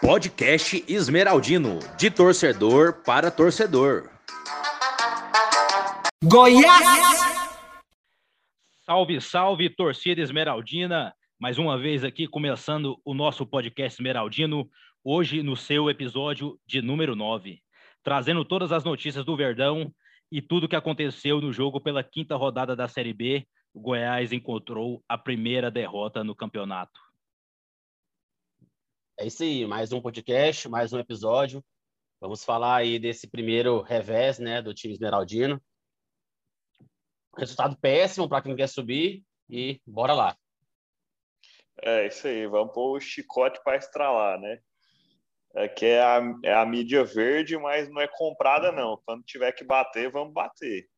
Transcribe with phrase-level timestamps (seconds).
[0.00, 4.10] Podcast Esmeraldino, de torcedor para torcedor.
[6.22, 7.18] Goiás!
[8.84, 11.14] Salve, salve, torcida esmeraldina!
[11.40, 14.68] Mais uma vez aqui começando o nosso podcast Esmeraldino,
[15.02, 17.60] hoje no seu episódio de número 9,
[18.02, 19.92] trazendo todas as notícias do Verdão
[20.30, 23.46] e tudo o que aconteceu no jogo pela quinta rodada da Série B.
[23.74, 27.00] O Goiás encontrou a primeira derrota no campeonato.
[29.18, 31.62] É isso aí, mais um podcast, mais um episódio.
[32.20, 35.60] Vamos falar aí desse primeiro revés, né, do time esmeraldino.
[37.36, 40.36] Resultado péssimo para quem quer subir e bora lá.
[41.82, 44.60] É isso aí, vamos pôr o chicote para estralar, né?
[45.56, 49.02] É que é a, é a mídia verde, mas não é comprada, não.
[49.04, 50.88] Quando tiver que bater, vamos bater.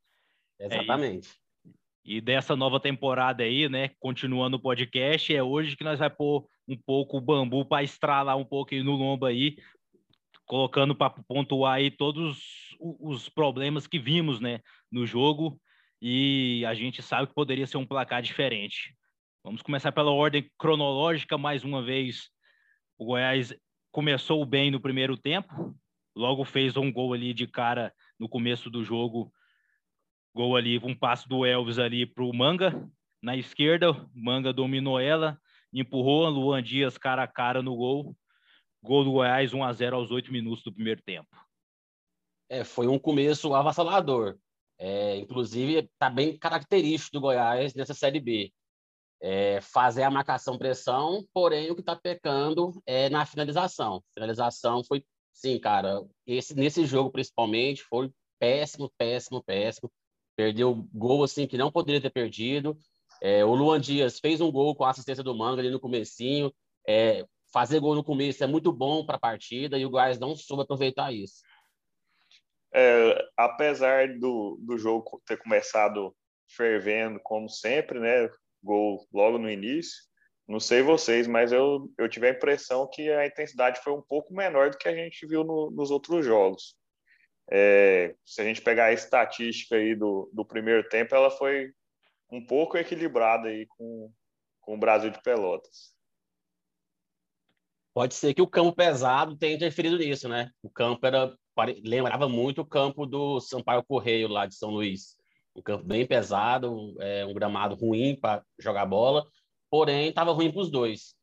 [0.58, 1.30] Exatamente.
[1.30, 1.45] É
[2.06, 6.46] e dessa nova temporada aí, né, continuando o podcast, é hoje que nós vai pôr
[6.68, 9.56] um pouco o bambu para estralar um pouco no lombo aí,
[10.44, 15.60] colocando para pontuar aí todos os problemas que vimos, né, no jogo,
[16.00, 18.94] e a gente sabe que poderia ser um placar diferente.
[19.42, 22.30] Vamos começar pela ordem cronológica mais uma vez.
[22.96, 23.52] O Goiás
[23.90, 25.74] começou bem no primeiro tempo,
[26.14, 29.32] logo fez um gol ali de cara no começo do jogo
[30.36, 32.86] Gol ali, um passo do Elvis ali para o Manga,
[33.22, 35.40] na esquerda, Manga dominou ela,
[35.72, 38.14] empurrou, Luan Dias cara a cara no gol.
[38.82, 41.26] Gol do Goiás 1 a 0 aos 8 minutos do primeiro tempo.
[42.50, 44.36] É, foi um começo avassalador.
[44.78, 48.52] É, inclusive, está bem característico do Goiás nessa Série B.
[49.22, 54.04] É, fazer a marcação-pressão, porém o que está pecando é na finalização.
[54.12, 59.90] Finalização foi, sim, cara, esse, nesse jogo principalmente foi péssimo, péssimo, péssimo
[60.36, 62.78] perdeu gol assim que não poderia ter perdido.
[63.20, 66.52] É, o Luan Dias fez um gol com a assistência do Manga ali no comecinho.
[66.86, 70.36] É, fazer gol no começo é muito bom para a partida e o Goiás não
[70.36, 71.42] soube aproveitar isso.
[72.74, 76.14] É, apesar do, do jogo ter começado
[76.54, 78.30] fervendo, como sempre, né?
[78.62, 79.96] Gol logo no início.
[80.46, 84.34] Não sei vocês, mas eu, eu tive a impressão que a intensidade foi um pouco
[84.34, 86.76] menor do que a gente viu no, nos outros jogos.
[87.50, 91.72] É, se a gente pegar a estatística aí do, do primeiro tempo, ela foi
[92.30, 94.12] um pouco equilibrada aí com,
[94.60, 95.94] com o Brasil de Pelotas.
[97.94, 100.50] Pode ser que o campo pesado tenha interferido nisso, né?
[100.62, 101.34] O campo era
[101.82, 105.16] lembrava muito o campo do Sampaio Correio lá de São Luís.
[105.54, 109.24] Um campo bem pesado, é, um gramado ruim para jogar bola,
[109.70, 111.14] porém estava ruim para os dois.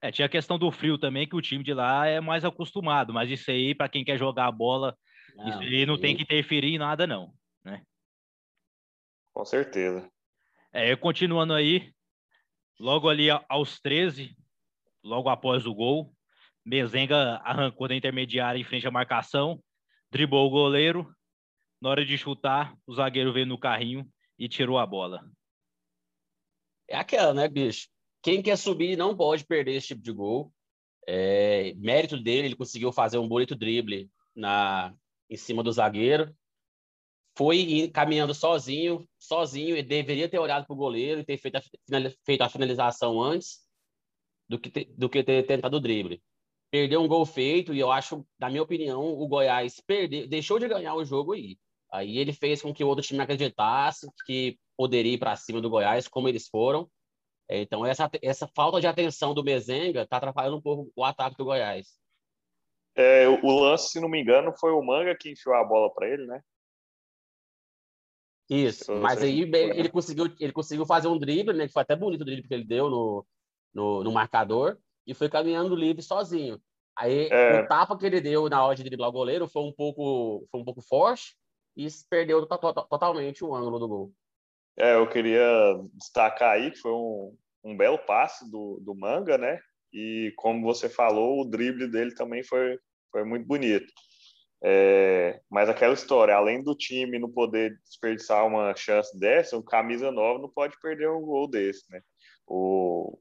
[0.00, 3.12] É, tinha a questão do frio também, que o time de lá é mais acostumado,
[3.12, 4.96] mas isso aí, para quem quer jogar a bola
[5.36, 7.32] não, Isso aí não tem que interferir em nada, não.
[7.64, 7.82] Né?
[9.32, 10.10] Com certeza.
[10.72, 11.92] É, continuando aí,
[12.78, 14.36] logo ali aos 13,
[15.02, 16.12] logo após o gol,
[16.64, 19.62] Mezenga arrancou da intermediária em frente à marcação,
[20.10, 21.14] driblou o goleiro.
[21.80, 24.08] Na hora de chutar, o zagueiro veio no carrinho
[24.38, 25.24] e tirou a bola.
[26.88, 27.88] É aquela, né, bicho?
[28.22, 30.52] Quem quer subir não pode perder esse tipo de gol.
[31.06, 34.92] É, mérito dele, ele conseguiu fazer um bonito drible na,
[35.28, 36.34] em cima do zagueiro.
[37.36, 41.62] Foi caminhando sozinho, sozinho, e deveria ter olhado para o goleiro e ter feito a,
[42.24, 43.60] feito a finalização antes
[44.48, 46.22] do que, ter, do que ter tentado o drible.
[46.70, 50.68] Perdeu um gol feito e eu acho, na minha opinião, o Goiás perdeu, deixou de
[50.68, 51.58] ganhar o jogo aí.
[51.92, 55.70] Aí ele fez com que o outro time acreditasse que poderia ir para cima do
[55.70, 56.90] Goiás, como eles foram.
[57.48, 61.44] Então, essa, essa falta de atenção do Mezenga está atrapalhando um pouco o ataque do
[61.44, 61.94] Goiás.
[62.96, 66.08] É, o lance, se não me engano, foi o Manga que enfiou a bola para
[66.08, 66.40] ele, né?
[68.48, 71.66] Isso, mas aí ele conseguiu, ele conseguiu fazer um drible, né?
[71.66, 73.26] Que foi até bonito o drible que ele deu no,
[73.74, 76.60] no, no marcador e foi caminhando livre sozinho.
[76.96, 77.60] Aí é...
[77.60, 80.60] o tapa que ele deu na hora de driblar o goleiro foi um pouco, foi
[80.60, 81.36] um pouco forte
[81.76, 84.12] e perdeu to to totalmente o ângulo do gol.
[84.78, 85.44] É, eu queria
[85.92, 89.58] destacar aí que foi um, um belo passe do, do Manga, né?
[89.92, 92.78] E como você falou, o drible dele também foi,
[93.10, 93.92] foi muito bonito.
[94.62, 100.10] É, mas aquela história, além do time não poder desperdiçar uma chance dessa, o camisa
[100.10, 102.00] nova não pode perder um gol desse, né?
[102.46, 103.18] O,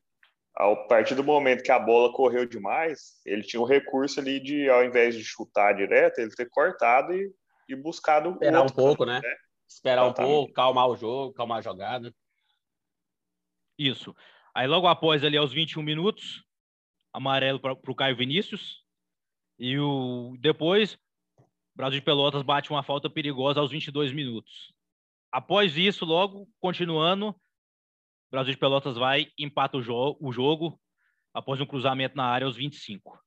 [0.55, 4.39] a partir do momento que a bola correu demais, ele tinha o um recurso ali
[4.39, 7.33] de, ao invés de chutar direto, ele ter cortado e,
[7.67, 9.19] e buscado Esperar um pouco, né?
[9.21, 9.35] né?
[9.67, 10.31] Esperar Exatamente.
[10.31, 12.13] um pouco, calmar o jogo, calmar a jogada.
[13.77, 14.15] Isso.
[14.53, 16.45] Aí logo após ali aos 21 minutos,
[17.11, 18.84] amarelo para o Caio Vinícius.
[19.57, 20.97] E o depois,
[21.75, 24.73] Brasil de Pelotas bate uma falta perigosa aos 22 minutos.
[25.31, 27.35] Após isso, logo, continuando,
[28.31, 30.79] Brasil de Pelotas vai empata o, jo o jogo
[31.33, 33.21] após um cruzamento na área aos 25.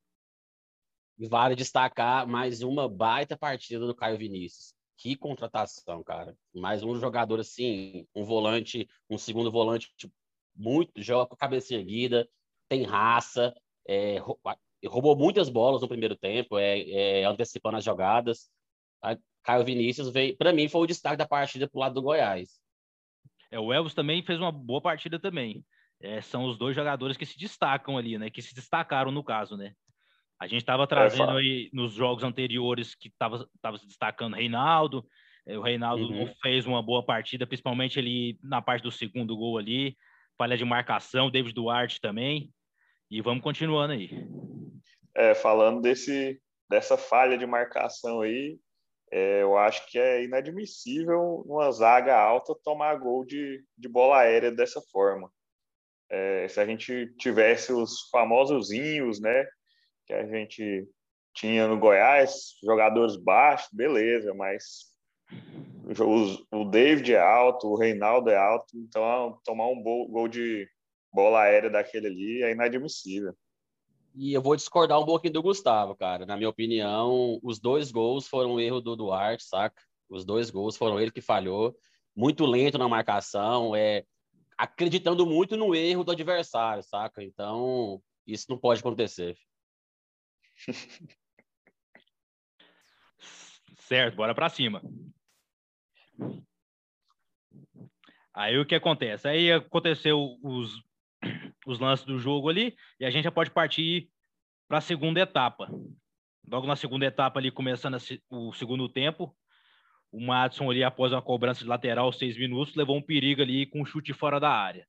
[1.18, 4.72] E vale destacar mais uma baita partida do Caio Vinícius.
[4.96, 6.36] Que contratação, cara.
[6.54, 9.90] Mais um jogador assim, um volante, um segundo volante
[10.54, 12.28] muito, joga com a cabeça erguida,
[12.68, 13.54] tem raça,
[13.86, 14.18] é,
[14.86, 18.48] roubou muitas bolas no primeiro tempo, é, é antecipando as jogadas.
[19.02, 22.60] A Caio Vinícius veio, para mim, foi o destaque da partida pro lado do Goiás.
[23.50, 25.64] É, o Elvis também fez uma boa partida também.
[26.00, 28.30] É, são os dois jogadores que se destacam ali, né?
[28.30, 29.72] Que se destacaram no caso, né?
[30.40, 35.04] A gente estava trazendo é, aí nos jogos anteriores que estava tava se destacando Reinaldo.
[35.44, 36.32] É, o Reinaldo uhum.
[36.40, 39.96] fez uma boa partida, principalmente ali na parte do segundo gol ali.
[40.36, 42.52] Falha de marcação, David Duarte também.
[43.10, 44.10] E vamos continuando aí.
[45.16, 48.58] É, falando desse, dessa falha de marcação aí,
[49.10, 54.52] é, eu acho que é inadmissível uma zaga alta tomar gol de, de bola aérea
[54.52, 55.32] dessa forma.
[56.10, 59.46] É, se a gente tivesse os famosozinhos, né,
[60.06, 60.86] que a gente
[61.34, 64.88] tinha no Goiás, jogadores baixos, beleza, mas
[66.52, 70.68] o David é alto, o Reinaldo é alto, então tomar um gol de
[71.12, 73.34] bola aérea daquele ali é inadmissível.
[74.14, 76.26] E eu vou discordar um pouquinho do Gustavo, cara.
[76.26, 79.80] Na minha opinião, os dois gols foram um erro do Duarte, saca?
[80.08, 81.76] Os dois gols foram ele que falhou.
[82.16, 84.04] Muito lento na marcação, é
[84.56, 87.22] acreditando muito no erro do adversário, saca?
[87.22, 89.36] Então, isso não pode acontecer.
[93.78, 94.82] certo, bora para cima.
[98.34, 99.28] Aí o que acontece?
[99.28, 100.87] Aí aconteceu os
[101.66, 104.08] os lances do jogo ali, e a gente já pode partir
[104.68, 105.68] para a segunda etapa.
[106.50, 107.98] Logo na segunda etapa ali, começando
[108.30, 109.34] o segundo tempo,
[110.10, 113.82] o Madison ali, após uma cobrança de lateral, seis minutos, levou um perigo ali com
[113.82, 114.86] um chute fora da área.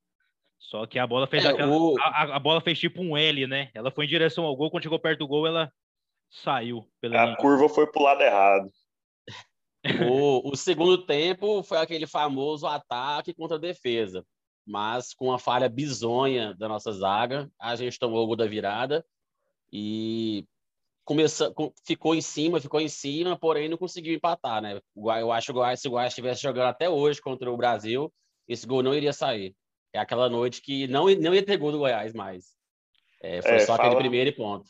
[0.58, 1.96] Só que a bola fez é, aquela, o...
[2.00, 3.70] a, a, bola fez tipo um L, né?
[3.74, 5.72] Ela foi em direção ao gol, quando chegou perto do gol, ela
[6.30, 6.86] saiu.
[7.04, 7.36] a linha.
[7.38, 8.70] curva foi pro lado errado.
[10.12, 14.26] O, o segundo tempo foi aquele famoso ataque contra a defesa
[14.70, 19.04] mas com a falha bizonha da nossa zaga, a gente tomou o gol da virada
[19.74, 20.46] e
[21.84, 24.80] ficou em cima, ficou em cima, porém não conseguiu empatar, né?
[24.96, 28.14] Eu acho que se o Goiás estivesse jogando até hoje contra o Brasil,
[28.48, 29.56] esse gol não iria sair.
[29.92, 32.56] É aquela noite que não, não ia ter gol do Goiás mais.
[33.24, 34.70] É, foi é, só aquele primeiro ponto.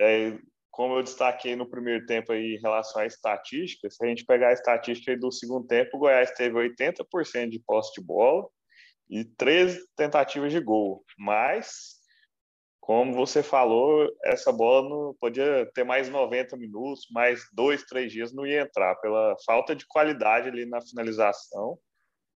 [0.00, 0.38] É,
[0.70, 4.48] como eu destaquei no primeiro tempo aí em relação à estatística, se a gente pegar
[4.48, 8.48] a estatística do segundo tempo, o Goiás teve 80% de posse de bola,
[9.12, 11.04] e três tentativas de gol.
[11.18, 11.98] Mas,
[12.80, 18.32] como você falou, essa bola não podia ter mais 90 minutos, mais dois, três dias
[18.32, 21.78] não ia entrar, pela falta de qualidade ali na finalização.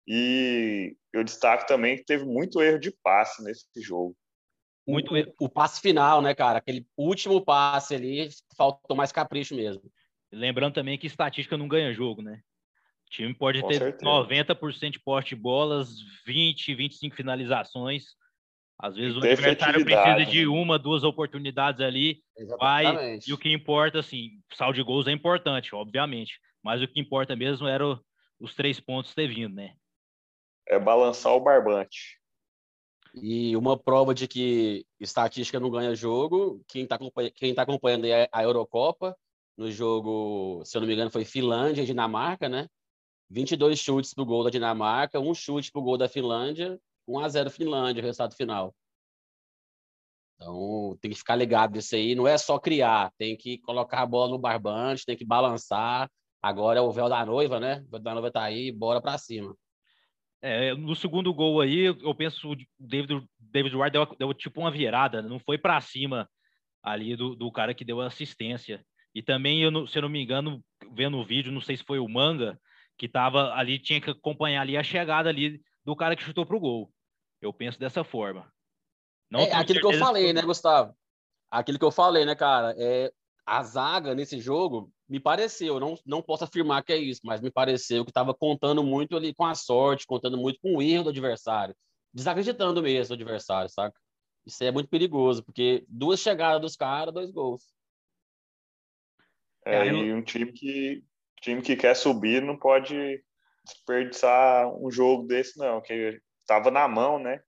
[0.08, 4.16] E eu destaco também que teve muito erro de passe nesse jogo.
[4.88, 5.32] Muito erro.
[5.38, 6.58] O passe final, né, cara?
[6.58, 9.82] Aquele último passe ali, faltou mais capricho mesmo.
[10.32, 12.40] Lembrando também que estatística não ganha jogo, né?
[13.12, 14.10] O time pode Com ter certeza.
[14.10, 18.04] 90% de porte de bolas, 20, 25 finalizações.
[18.78, 22.96] Às vezes o adversário precisa de uma, duas oportunidades ali, Exatamente.
[22.96, 23.18] vai.
[23.26, 26.40] E o que importa, assim, saldo de gols é importante, obviamente.
[26.64, 28.00] Mas o que importa mesmo era o,
[28.40, 29.74] os três pontos ter vindo, né?
[30.66, 32.18] É balançar o barbante.
[33.14, 36.98] E uma prova de que estatística não ganha jogo, quem está
[37.34, 39.14] quem tá acompanhando a Eurocopa,
[39.54, 42.66] no jogo, se eu não me engano, foi Finlândia e Dinamarca, né?
[43.32, 47.18] 22 chutes para o gol da Dinamarca, um chute para o gol da Finlândia, 1
[47.18, 48.74] a 0 Finlândia, resultado final.
[50.36, 52.14] Então, tem que ficar ligado nisso aí.
[52.14, 56.10] Não é só criar, tem que colocar a bola no barbante, tem que balançar.
[56.42, 57.82] Agora é o véu da noiva, né?
[57.86, 59.56] O véu da noiva tá aí, bora para cima.
[60.42, 64.72] É, no segundo gol aí, eu penso o David, David Ward deu, deu tipo uma
[64.72, 66.28] virada, não foi para cima
[66.82, 68.84] ali do, do cara que deu assistência.
[69.14, 70.60] E também, eu, se eu não me engano,
[70.92, 72.58] vendo o vídeo, não sei se foi o Manga,
[73.02, 76.60] que tava ali, tinha que acompanhar ali a chegada ali do cara que chutou pro
[76.60, 76.88] gol.
[77.40, 78.48] Eu penso dessa forma.
[79.28, 80.94] Não é aquilo que eu falei, né, Gustavo?
[81.50, 82.72] Aquilo que eu falei, né, cara?
[82.78, 83.12] É,
[83.44, 87.50] a zaga nesse jogo me pareceu, não, não posso afirmar que é isso, mas me
[87.50, 91.10] pareceu que estava contando muito ali com a sorte, contando muito com o erro do
[91.10, 91.74] adversário,
[92.14, 93.98] desacreditando mesmo do adversário, saca?
[94.46, 97.74] Isso é muito perigoso, porque duas chegadas dos caras, dois gols.
[99.66, 101.02] É, e um time que
[101.42, 103.22] time que quer subir não pode
[103.64, 107.42] desperdiçar um jogo desse, não, que estava na mão, né?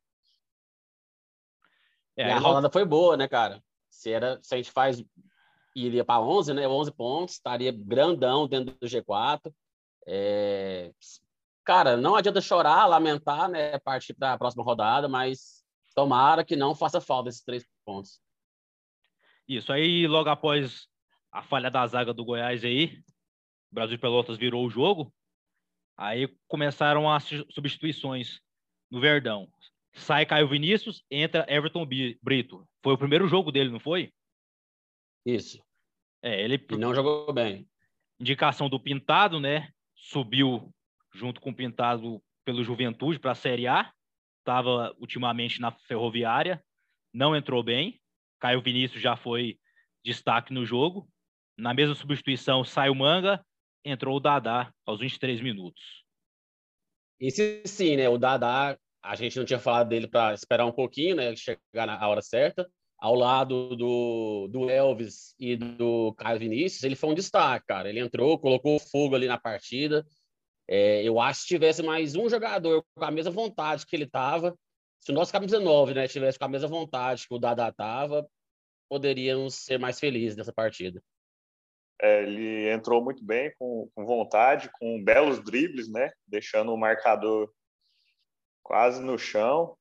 [2.16, 3.62] É, a Holanda foi boa, né, cara?
[3.90, 5.02] Se, era, se a gente faz
[5.74, 6.68] iria para 11, né?
[6.68, 9.52] 11 pontos, estaria grandão dentro do G4.
[10.06, 10.92] É,
[11.64, 13.78] Cara, não adianta chorar, lamentar, né?
[13.78, 18.20] Partir para a próxima rodada, mas tomara que não faça falta esses três pontos.
[19.48, 20.86] Isso aí, logo após
[21.32, 22.98] a falha da zaga do Goiás aí,
[23.74, 25.12] Brasil de Pelotas virou o jogo.
[25.96, 28.40] Aí começaram as substituições
[28.90, 29.50] no Verdão.
[29.92, 31.86] Sai Caio Vinícius, entra Everton
[32.22, 32.66] Brito.
[32.82, 34.12] Foi o primeiro jogo dele, não foi?
[35.26, 35.62] Isso.
[36.22, 37.68] É, ele e não jogou bem.
[38.18, 39.70] Indicação do Pintado, né?
[39.94, 40.72] Subiu
[41.12, 43.92] junto com o Pintado pelo Juventude para a Série A.
[44.40, 46.62] Estava ultimamente na Ferroviária,
[47.12, 48.00] não entrou bem.
[48.38, 49.58] Caio Vinícius já foi
[50.04, 51.08] destaque no jogo.
[51.56, 53.44] Na mesma substituição sai o Manga,
[53.84, 56.04] entrou o Dadá aos 23 minutos.
[57.20, 58.08] Esse sim, né?
[58.08, 61.34] O Dadá, a gente não tinha falado dele para esperar um pouquinho, né?
[61.36, 62.68] Chegar na hora certa.
[62.98, 67.88] Ao lado do, do Elvis e do Caio Vinícius, ele foi um destaque, cara.
[67.88, 70.06] Ele entrou, colocou fogo ali na partida.
[70.66, 74.04] É, eu acho que se tivesse mais um jogador com a mesma vontade que ele
[74.04, 74.56] estava,
[75.00, 78.26] se o nosso camisa 9 né, tivesse com a mesma vontade que o Dada estava,
[78.88, 81.02] poderíamos ser mais felizes nessa partida.
[82.00, 86.10] É, ele entrou muito bem, com, com, vontade, com belos dribles, né?
[86.26, 87.50] Deixando o marcador
[88.62, 89.76] quase no chão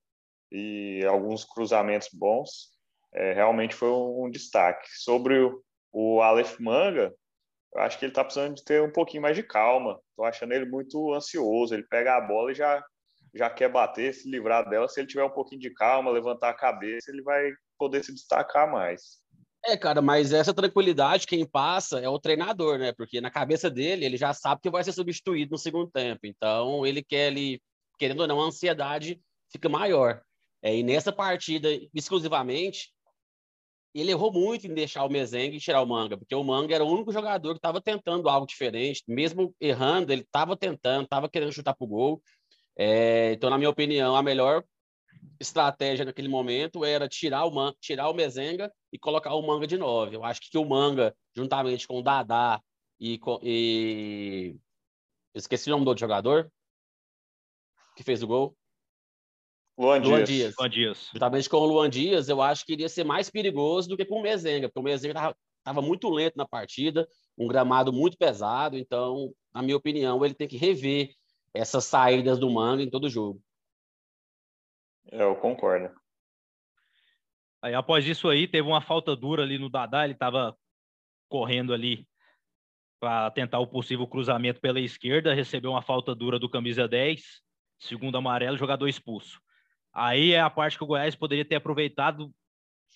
[0.51, 2.71] e alguns cruzamentos bons.
[3.13, 4.87] É, realmente foi um, um, destaque.
[4.91, 7.13] Sobre o, o Aleph Manga,
[7.73, 9.99] eu acho que ele está precisando de ter um pouquinho mais de calma.
[10.09, 11.73] Estou achando ele muito ansioso.
[11.73, 12.83] Ele pega a bola e já,
[13.33, 14.87] já quer bater, se livrar dela.
[14.87, 18.71] Se ele tiver um pouquinho de calma, levantar a cabeça, ele vai poder se destacar
[18.71, 19.22] mais.
[19.65, 22.91] É, cara, mas essa tranquilidade quem passa é o treinador, né?
[22.91, 26.21] Porque na cabeça dele, ele já sabe que vai ser substituído no segundo tempo.
[26.25, 27.61] Então, ele quer ali,
[27.97, 30.21] querendo ou não, a ansiedade fica maior.
[30.61, 32.91] É, e nessa partida, exclusivamente,
[33.93, 36.83] ele errou muito em deixar o Mezengue e tirar o Manga, porque o Manga era
[36.83, 41.53] o único jogador que estava tentando algo diferente, mesmo errando, ele estava tentando, estava querendo
[41.53, 42.21] chutar para o gol.
[42.75, 44.63] É, então, na minha opinião, a melhor
[45.43, 49.77] estratégia naquele momento era tirar o, Man tirar o Mezenga e colocar o Manga de
[49.77, 50.15] 9.
[50.15, 52.59] Eu acho que o Manga, juntamente com o Dadá
[52.99, 54.55] e, e...
[55.35, 56.51] esqueci o nome do outro jogador
[57.95, 58.55] que fez o gol.
[59.77, 60.53] Luan, Luan Dias.
[60.57, 61.09] Luan Dias.
[61.13, 64.19] Juntamente com o Luan Dias, eu acho que iria ser mais perigoso do que com
[64.19, 67.07] o Mezenga, porque o Mezenga estava muito lento na partida,
[67.37, 71.11] um gramado muito pesado, então, na minha opinião, ele tem que rever
[71.53, 73.41] essas saídas do Manga em todo jogo.
[75.11, 75.93] É, eu concordo.
[77.61, 80.57] Aí, após isso aí, teve uma falta dura ali no Dadá, ele estava
[81.29, 82.07] correndo ali
[82.99, 87.41] para tentar o possível cruzamento pela esquerda, recebeu uma falta dura do camisa 10,
[87.79, 89.41] segundo amarelo, jogador expulso.
[89.93, 92.33] Aí é a parte que o Goiás poderia ter aproveitado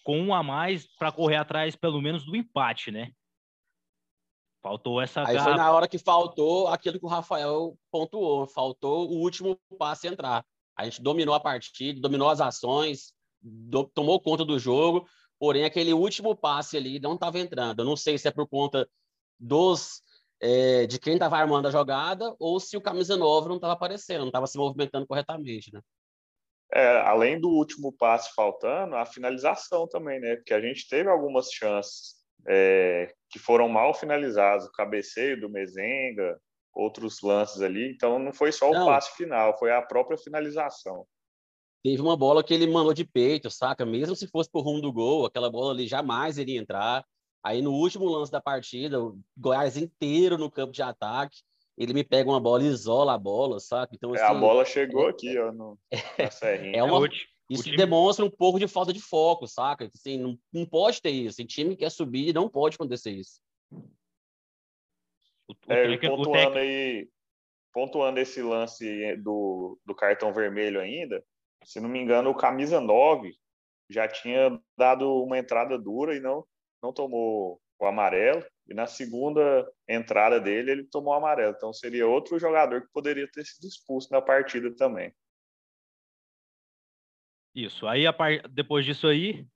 [0.03, 3.11] com um a mais para correr atrás, pelo menos, do empate, né?
[4.61, 5.27] Faltou essa.
[5.27, 10.07] Aí foi na hora que faltou aquilo que o Rafael pontuou: faltou o último passe
[10.07, 10.45] entrar.
[10.77, 15.07] A gente dominou a partida, dominou as ações, do, tomou conta do jogo,
[15.39, 17.79] porém aquele último passe ali não estava entrando.
[17.79, 18.87] Eu não sei se é por conta
[19.39, 20.01] dos
[20.39, 24.21] é, de quem estava armando a jogada ou se o camisa 9 não estava aparecendo,
[24.21, 25.81] não estava se movimentando corretamente, né?
[26.73, 30.35] É, além do último passe faltando, a finalização também, né?
[30.35, 32.15] Porque a gente teve algumas chances
[32.45, 36.37] é, que foram mal finalizadas, o cabeceio do Mezenga,
[36.77, 37.91] outros lances ali.
[37.91, 38.85] Então não foi só o não.
[38.85, 41.05] passe final, foi a própria finalização.
[41.83, 43.85] Teve uma bola que ele mandou de peito, saca?
[43.85, 47.05] Mesmo se fosse pro rumo do gol, aquela bola ali jamais iria entrar.
[47.43, 51.37] Aí no último lance da partida, o Goiás inteiro no campo de ataque,
[51.77, 53.95] ele me pega uma bola e isola a bola, saca?
[53.95, 55.79] Então, assim, é, a assim, bola chegou é, aqui, ó, no,
[56.17, 56.77] na serrinha.
[56.77, 57.07] É uma,
[57.49, 57.77] isso time...
[57.77, 59.89] demonstra um pouco de falta de foco, saca?
[59.93, 61.41] Assim, não, não pode ter isso.
[61.41, 63.39] O time que quer subir não pode acontecer isso.
[65.47, 67.09] O, o é, pontuando aí,
[67.73, 71.23] pontuando esse lance do, do cartão vermelho ainda,
[71.63, 73.33] se não me engano, o camisa 9
[73.89, 76.45] já tinha dado uma entrada dura e não,
[76.81, 78.43] não tomou o amarelo.
[78.67, 81.53] E na segunda entrada dele, ele tomou o amarelo.
[81.55, 85.13] Então seria outro jogador que poderia ter sido expulso na partida também.
[87.55, 87.87] Isso.
[87.87, 88.03] Aí,
[88.51, 89.47] depois disso aí,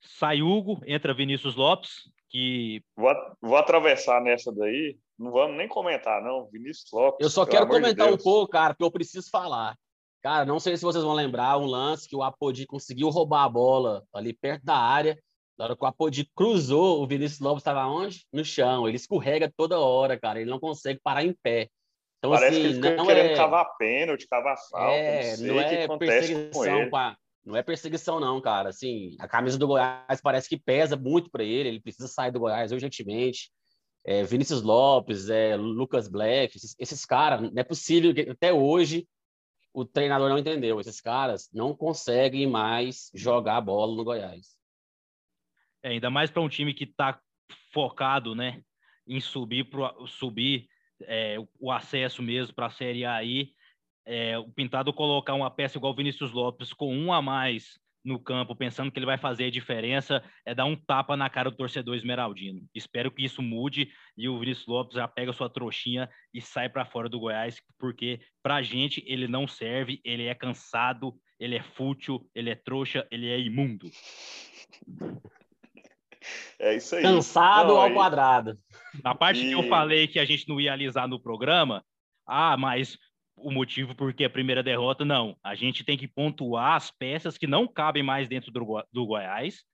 [0.00, 2.82] sai Hugo, entra Vinícius Lopes, que.
[2.96, 4.96] Vou, vou atravessar nessa daí.
[5.18, 6.48] Não vamos nem comentar, não.
[6.50, 7.18] Vinícius Lopes.
[7.20, 9.76] Eu só quero comentar de um pouco, cara, porque eu preciso falar.
[10.22, 13.48] Cara, não sei se vocês vão lembrar um lance que o Apodi conseguiu roubar a
[13.48, 15.18] bola ali perto da área.
[15.58, 18.24] Na hora que o Apodi cruzou, o Vinícius Lopes estava onde?
[18.32, 18.86] No chão.
[18.86, 20.40] Ele escorrega toda hora, cara.
[20.40, 21.68] Ele não consegue parar em pé.
[22.18, 23.36] Então, Parece assim, que ele não querendo é...
[23.36, 24.94] cavar pênalti, cavar falta.
[24.94, 28.68] É, não, não é perseguição com, a, não é perseguição, não, cara.
[28.68, 31.68] Assim, a camisa do Goiás parece que pesa muito para ele.
[31.68, 33.50] Ele precisa sair do Goiás urgentemente.
[34.04, 39.06] é, Vinícius Lopes, é, Lucas Black, esses, esses caras, não é possível que até hoje
[39.72, 40.80] o treinador não entendeu.
[40.80, 44.56] Esses caras não conseguem mais jogar bola no Goiás.
[45.82, 47.20] É, ainda mais para um time que está
[47.72, 48.62] focado, né,
[49.06, 50.68] em subir pro, subir
[51.02, 53.52] é, o acesso mesmo para a Série A aí.
[54.12, 58.18] É, o Pintado colocar uma peça igual o Vinícius Lopes com um a mais no
[58.18, 61.56] campo, pensando que ele vai fazer a diferença, é dar um tapa na cara do
[61.56, 62.66] torcedor esmeraldino.
[62.74, 66.84] Espero que isso mude e o Vinícius Lopes já pega sua trouxinha e sai para
[66.84, 72.28] fora do Goiás, porque pra gente ele não serve, ele é cansado, ele é fútil,
[72.34, 73.88] ele é trouxa, ele é imundo.
[76.58, 77.02] É isso aí.
[77.02, 77.94] Cansado não, ao aí...
[77.94, 78.54] quadrado.
[79.02, 79.48] Na parte e...
[79.48, 81.82] que eu falei que a gente não ia alisar no programa,
[82.26, 82.98] ah, mas
[83.42, 85.36] o motivo porque a primeira derrota, não.
[85.42, 89.64] A gente tem que pontuar as peças que não cabem mais dentro do, do Goiás.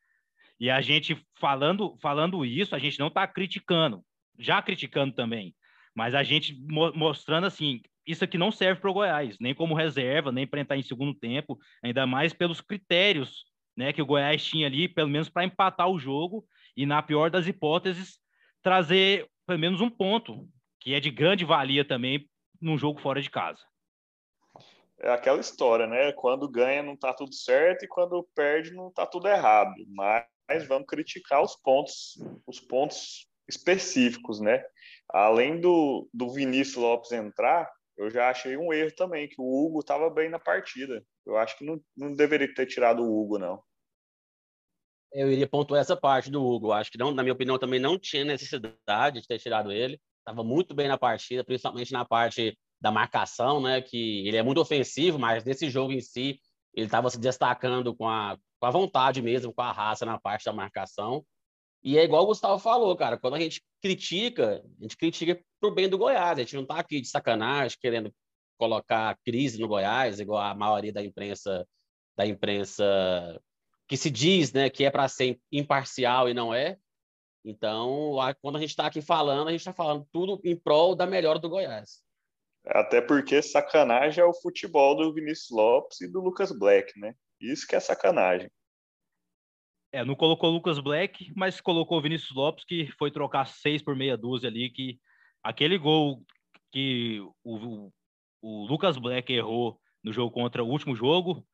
[0.58, 4.02] E a gente, falando, falando isso, a gente não está criticando,
[4.38, 5.54] já criticando também,
[5.94, 9.74] mas a gente mo mostrando assim, isso aqui não serve para o Goiás, nem como
[9.74, 13.44] reserva, nem para entrar em segundo tempo, ainda mais pelos critérios
[13.76, 16.44] né, que o Goiás tinha ali, pelo menos para empatar o jogo
[16.74, 18.18] e, na pior das hipóteses,
[18.62, 20.48] trazer pelo menos um ponto,
[20.80, 22.26] que é de grande valia também
[22.60, 23.60] num jogo fora de casa.
[24.98, 26.12] É aquela história, né?
[26.12, 29.74] Quando ganha não tá tudo certo e quando perde não tá tudo errado.
[29.88, 34.64] Mas vamos criticar os pontos, os pontos específicos, né?
[35.10, 39.80] Além do, do Vinícius Lopes entrar, eu já achei um erro também, que o Hugo
[39.80, 41.04] estava bem na partida.
[41.24, 43.62] Eu acho que não, não deveria ter tirado o Hugo, não.
[45.12, 46.72] Eu iria pontuar essa parte do Hugo.
[46.72, 50.42] Acho que, não, na minha opinião, também não tinha necessidade de ter tirado ele estava
[50.42, 53.80] muito bem na partida, principalmente na parte da marcação, né?
[53.80, 56.40] Que ele é muito ofensivo, mas nesse jogo em si
[56.74, 60.44] ele estava se destacando com a, com a vontade mesmo, com a raça na parte
[60.44, 61.24] da marcação.
[61.82, 65.72] E é igual o Gustavo falou, cara, quando a gente critica, a gente critica por
[65.72, 68.12] bem do Goiás, a gente não está aqui de sacanagem querendo
[68.58, 71.66] colocar crise no Goiás, igual a maioria da imprensa
[72.16, 72.84] da imprensa
[73.86, 76.78] que se diz, né, que é para ser imparcial e não é.
[77.48, 81.06] Então, quando a gente está aqui falando, a gente está falando tudo em prol da
[81.06, 82.02] melhora do Goiás.
[82.66, 87.14] Até porque sacanagem é o futebol do Vinícius Lopes e do Lucas Black, né?
[87.40, 88.50] Isso que é sacanagem.
[89.92, 93.80] É, não colocou o Lucas Black, mas colocou o Vinícius Lopes, que foi trocar seis
[93.80, 94.98] por meia dúzia ali, que
[95.40, 96.24] aquele gol
[96.72, 97.92] que o,
[98.42, 101.46] o Lucas Black errou no jogo contra o último jogo,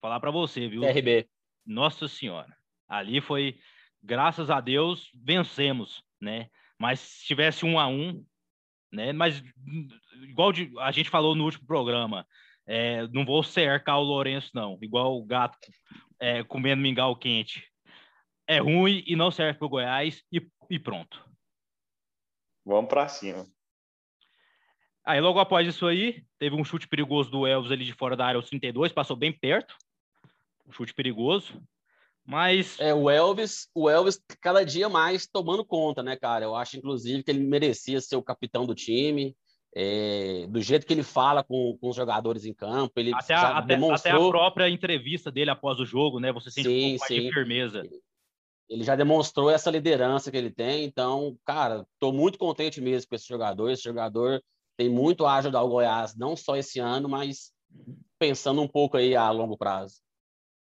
[0.00, 0.82] falar para você, viu?
[0.82, 1.28] RB.
[1.64, 2.52] Nossa Senhora.
[2.88, 3.60] Ali foi
[4.02, 6.48] graças a Deus, vencemos, né?
[6.78, 8.24] Mas se tivesse um a um,
[8.90, 9.12] né?
[9.12, 9.42] Mas
[10.22, 12.26] igual de, a gente falou no último programa,
[12.66, 14.78] é, não vou cercar o Lourenço, não.
[14.82, 15.58] Igual o gato
[16.18, 17.68] é, comendo mingau quente.
[18.46, 21.24] É ruim e não serve para o Goiás e, e pronto.
[22.64, 23.46] Vamos para cima.
[25.04, 28.26] Aí logo após isso aí, teve um chute perigoso do Elvis ali de fora da
[28.26, 29.76] área, os 32, passou bem perto.
[30.66, 31.60] Um chute perigoso.
[32.24, 32.78] Mas.
[32.78, 36.44] É, o Elvis, o Elvis, cada dia mais tomando conta, né, cara?
[36.44, 39.36] Eu acho, inclusive, que ele merecia ser o capitão do time.
[39.74, 43.56] É, do jeito que ele fala com, com os jogadores em campo, ele até a,
[43.56, 44.14] até, demonstrou...
[44.14, 46.30] até a própria entrevista dele após o jogo, né?
[46.32, 47.82] Você sente sim, um pouco mais de firmeza.
[48.68, 53.14] Ele já demonstrou essa liderança que ele tem, então, cara, estou muito contente mesmo com
[53.14, 53.70] esse jogador.
[53.70, 54.42] Esse jogador
[54.76, 57.50] tem muito a ajudar o Goiás, não só esse ano, mas
[58.18, 60.02] pensando um pouco aí a longo prazo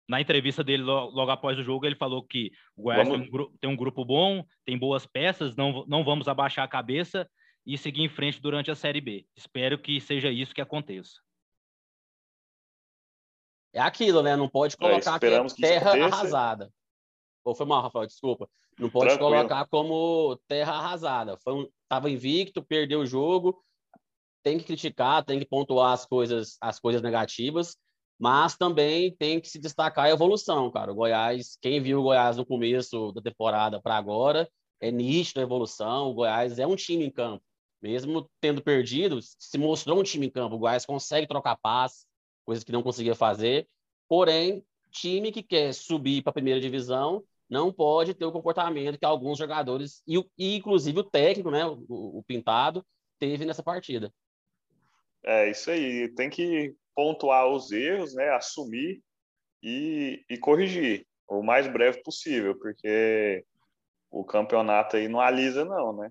[0.09, 3.29] na entrevista dele logo, após o jogo, ele falou que o Goiás vamos...
[3.29, 7.29] tem, um tem, um grupo bom, tem boas peças, não, não vamos abaixar a cabeça
[7.67, 9.27] e seguir em frente durante a Série B.
[9.37, 11.21] Espero que seja isso que aconteça.
[13.73, 14.37] É aquilo, né?
[14.37, 16.73] Não pode é, colocar é, aqui terra arrasada.
[17.45, 18.49] Ou foi mal, Rafael, desculpa.
[18.79, 19.31] Não pode Tranquilo.
[19.31, 21.37] colocar como terra arrasada.
[21.39, 23.61] Foi um, tava invicto, perdeu o jogo.
[24.43, 27.77] Tem que criticar, tem que pontuar as coisas, as coisas negativas
[28.19, 30.93] mas também tem que se destacar a evolução, cara.
[30.93, 34.49] O Goiás, quem viu o Goiás no começo da temporada para agora,
[34.81, 36.11] é nítido a evolução.
[36.11, 37.45] O Goiás é um time em campo.
[37.83, 40.57] Mesmo tendo perdido, se mostrou um time em campo.
[40.57, 42.07] O Goiás consegue trocar paz,
[42.45, 43.69] coisas que não conseguia fazer.
[44.09, 49.05] Porém, time que quer subir para a primeira divisão não pode ter o comportamento que
[49.05, 52.85] alguns jogadores, e, e inclusive o técnico, né, o, o Pintado,
[53.21, 54.13] teve nessa partida.
[55.25, 56.09] É isso aí.
[56.15, 59.01] Tem que pontuar os erros, né, assumir
[59.63, 63.45] e, e corrigir o mais breve possível, porque
[64.11, 66.11] o campeonato aí não alisa não, né?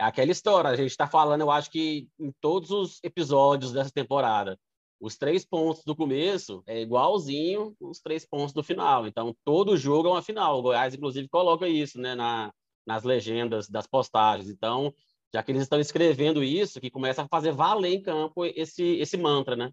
[0.00, 3.90] É aquela história, a gente está falando, eu acho que em todos os episódios dessa
[3.90, 4.58] temporada,
[4.98, 9.06] os três pontos do começo é igualzinho os três pontos do final.
[9.06, 10.58] Então, todo jogo é uma final.
[10.58, 12.52] O Goiás, inclusive, coloca isso né, na,
[12.86, 14.48] nas legendas das postagens.
[14.48, 14.94] Então,
[15.32, 19.16] já que eles estão escrevendo isso, que começa a fazer valer em campo esse, esse
[19.16, 19.72] mantra, né?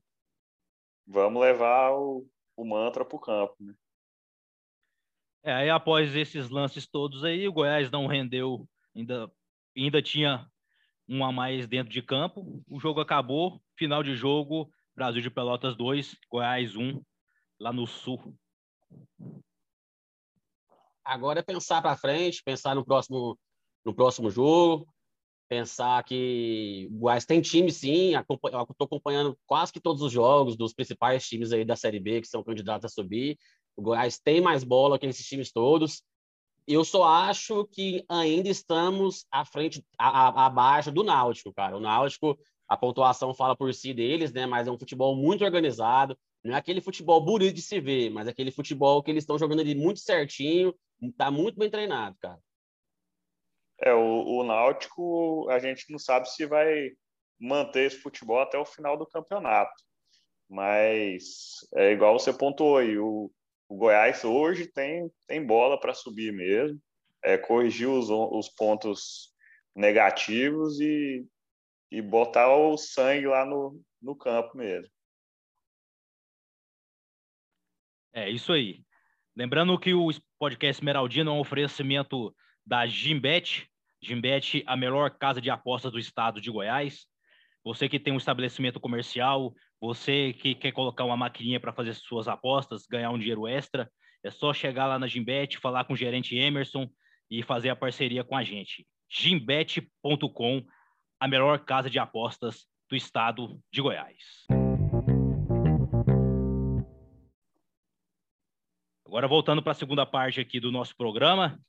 [1.06, 3.74] Vamos levar o, o mantra para o campo, né?
[5.44, 9.32] É, aí após esses lances todos aí, o Goiás não rendeu, ainda,
[9.76, 10.48] ainda tinha
[11.08, 12.64] um a mais dentro de campo.
[12.68, 17.02] O jogo acabou, final de jogo, Brasil de Pelotas 2, Goiás 1,
[17.60, 18.36] lá no sul.
[21.04, 23.40] Agora é pensar para frente, pensar no próximo,
[23.84, 24.88] no próximo jogo,
[25.50, 30.74] pensar que o Goiás tem time sim, estou acompanhando quase que todos os jogos dos
[30.74, 33.38] principais times aí da Série B que são candidatos a subir.
[33.76, 36.04] O Goiás tem mais bola que esses times todos.
[36.68, 41.76] Eu só acho que ainda estamos à frente, abaixo do Náutico, cara.
[41.76, 44.46] O Náutico, a pontuação fala por si deles, né?
[44.46, 46.16] Mas é um futebol muito organizado.
[46.44, 49.40] Não é aquele futebol bonito de se ver, mas é aquele futebol que eles estão
[49.40, 50.74] jogando ali muito certinho,
[51.18, 52.40] tá muito bem treinado, cara.
[53.82, 56.92] É, o, o Náutico, a gente não sabe se vai
[57.40, 59.74] manter esse futebol até o final do campeonato.
[60.50, 63.32] Mas é igual você pontuou aí, o,
[63.70, 66.82] o Goiás hoje tem, tem bola para subir mesmo,
[67.24, 69.34] é, corrigir os, os pontos
[69.76, 71.26] negativos e,
[71.92, 74.90] e botar o sangue lá no, no campo mesmo.
[78.12, 78.84] É isso aí.
[79.36, 82.36] Lembrando que o podcast Esmeraldino é um oferecimento
[82.70, 83.68] da Gimbet.
[84.00, 87.08] Gimbet, a melhor casa de apostas do estado de Goiás.
[87.64, 92.28] Você que tem um estabelecimento comercial, você que quer colocar uma maquininha para fazer suas
[92.28, 93.92] apostas, ganhar um dinheiro extra,
[94.24, 96.88] é só chegar lá na Gimbet, falar com o gerente Emerson
[97.30, 98.86] e fazer a parceria com a gente.
[99.10, 100.64] gimbet.com,
[101.20, 104.46] a melhor casa de apostas do estado de Goiás.
[109.08, 111.60] Agora voltando para a segunda parte aqui do nosso programa,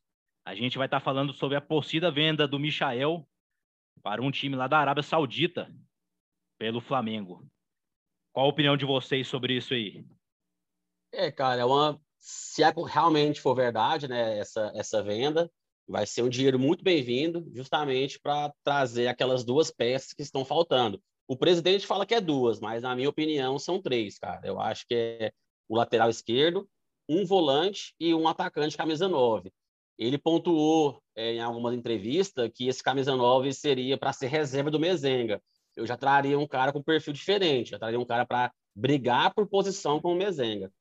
[0.45, 3.27] a gente vai estar tá falando sobre a possível venda do Michael
[4.03, 5.73] para um time lá da Arábia Saudita
[6.59, 7.47] pelo Flamengo.
[8.33, 10.05] Qual a opinião de vocês sobre isso aí?
[11.13, 15.51] É, cara, é uma se é realmente for verdade, né, essa essa venda,
[15.89, 21.03] vai ser um dinheiro muito bem-vindo, justamente para trazer aquelas duas peças que estão faltando.
[21.27, 24.47] O presidente fala que é duas, mas na minha opinião são três, cara.
[24.47, 25.33] Eu acho que é
[25.69, 26.69] o lateral esquerdo,
[27.09, 29.51] um volante e um atacante camisa 9.
[30.01, 34.81] Ele pontuou é, em algumas entrevistas que esse camisa 9 seria para ser reserva do
[34.81, 35.43] Mezenga.
[35.77, 39.47] Eu já traria um cara com perfil diferente, já traria um cara para brigar por
[39.47, 40.73] posição com o Mezenga.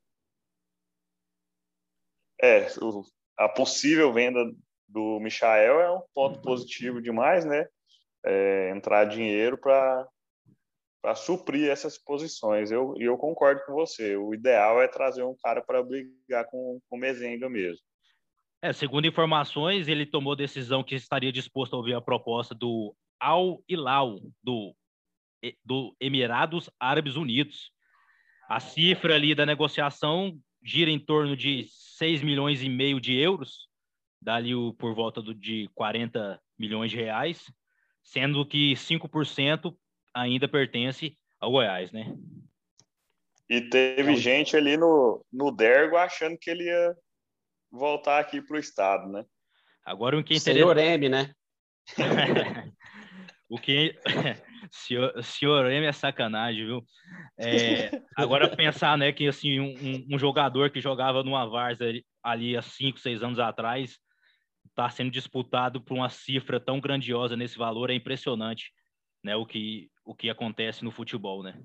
[2.42, 2.68] É,
[3.38, 4.40] a possível venda
[4.88, 7.68] do Michael é um ponto positivo demais, né?
[8.26, 10.08] É, entrar dinheiro para
[11.16, 12.72] suprir essas posições.
[12.72, 14.16] Eu, eu concordo com você.
[14.16, 17.89] O ideal é trazer um cara para brigar com, com o Mezenga mesmo.
[18.62, 23.64] É, segundo informações, ele tomou decisão que estaria disposto a ouvir a proposta do Al
[23.70, 24.76] Hilal, do,
[25.64, 27.72] do Emirados Árabes Unidos.
[28.50, 33.70] A cifra ali da negociação gira em torno de 6 milhões e meio de euros,
[34.22, 37.46] dali por volta do, de 40 milhões de reais,
[38.04, 39.74] sendo que 5%
[40.14, 42.14] ainda pertence ao Goiás, né?
[43.50, 46.96] E teve então, gente ali no, no Dergo achando que ele ia
[47.72, 49.26] voltar aqui para o estado, né?
[49.86, 50.60] Agora o que interessa...
[50.60, 51.34] Senhor M, né?
[53.50, 53.96] o que
[54.72, 56.86] senhor, senhor M é sacanagem, viu?
[57.40, 62.56] É, agora pensar, né, que assim um, um jogador que jogava numa Varsa ali, ali
[62.56, 63.98] há cinco, seis anos atrás
[64.68, 68.72] está sendo disputado por uma cifra tão grandiosa nesse valor é impressionante,
[69.24, 69.36] né?
[69.36, 71.62] O que o que acontece no futebol, né?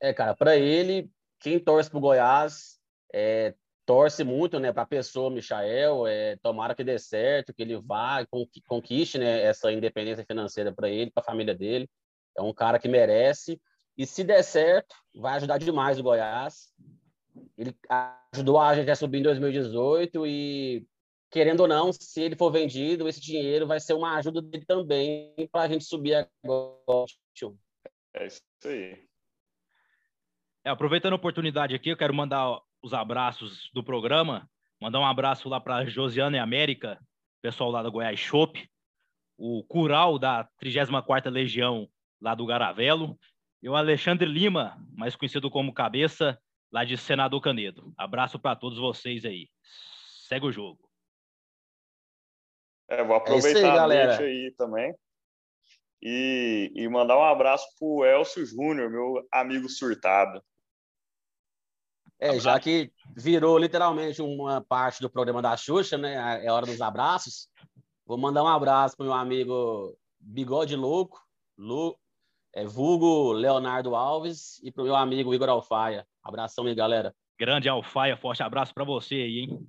[0.00, 1.08] É, cara, para ele,
[1.40, 2.80] quem torce pro Goiás
[3.12, 3.54] é,
[3.88, 8.18] torce muito, né, para a pessoa, Michael, é, tomara que dê certo, que ele vá,
[8.66, 11.88] conquiste, né, essa independência financeira para ele, para a família dele.
[12.36, 13.58] É um cara que merece.
[13.96, 16.70] E se der certo, vai ajudar demais o Goiás.
[17.56, 17.74] Ele
[18.34, 20.86] ajudou a gente a subir em 2018 e,
[21.30, 25.32] querendo ou não, se ele for vendido, esse dinheiro vai ser uma ajuda dele também
[25.50, 27.06] para a gente subir agora.
[28.12, 29.02] É isso aí.
[30.62, 34.48] É, aproveitando a oportunidade aqui, eu quero mandar os abraços do programa.
[34.80, 36.98] Mandar um abraço lá para Josiana e América,
[37.42, 38.68] pessoal lá da Goiás Shop,
[39.36, 41.88] o Cural da 34ª Legião
[42.20, 43.18] lá do Garavelo,
[43.62, 47.92] e o Alexandre Lima, mais conhecido como Cabeça, lá de Senador Canedo.
[47.96, 49.48] Abraço para todos vocês aí.
[50.28, 50.88] Segue o jogo.
[52.88, 54.18] É, vou aproveitar é aí, a galera.
[54.18, 54.94] aí também
[56.02, 60.42] e, e mandar um abraço pro Elcio Júnior, meu amigo surtado.
[62.20, 66.44] É, já que virou literalmente uma parte do programa da Xuxa, né?
[66.44, 67.48] É hora dos abraços.
[68.04, 71.20] Vou mandar um abraço para o meu amigo Bigode Louco,
[71.56, 71.96] Lu,
[72.54, 76.06] é, vulgo Leonardo Alves, e para o meu amigo Igor Alfaia.
[76.22, 77.14] Abração aí, galera.
[77.38, 79.68] Grande Alfaia, forte abraço para você aí, hein?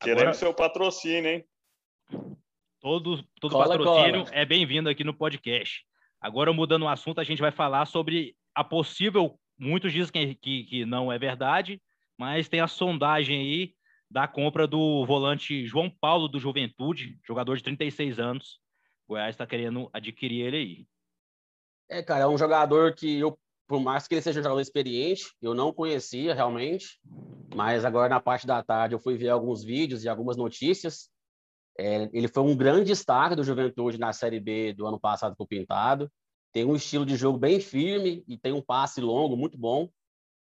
[0.00, 0.34] Queremos Agora...
[0.34, 1.44] seu patrocínio, hein?
[2.80, 4.36] Todo, todo cola, patrocínio cola.
[4.36, 5.84] é bem-vindo aqui no podcast.
[6.20, 9.38] Agora, mudando o assunto, a gente vai falar sobre a possível.
[9.58, 11.82] Muitos dizem que, que, que não é verdade,
[12.16, 13.74] mas tem a sondagem aí
[14.10, 18.60] da compra do volante João Paulo do Juventude, jogador de 36 anos.
[19.06, 20.86] O Goiás está querendo adquirir ele aí.
[21.90, 25.34] É, cara, é um jogador que eu, por mais que ele seja um jogador experiente,
[25.40, 27.00] eu não conhecia realmente,
[27.54, 31.10] mas agora na parte da tarde eu fui ver alguns vídeos e algumas notícias
[31.78, 35.44] é, ele foi um grande destaque do Juventude na Série B do ano passado com
[35.44, 36.10] o Pintado.
[36.58, 39.88] Tem um estilo de jogo bem firme e tem um passe longo muito bom.